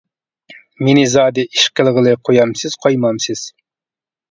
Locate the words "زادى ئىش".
1.15-1.67